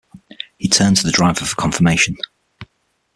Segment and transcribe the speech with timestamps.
[0.57, 2.17] He turned to the driver for confirmation.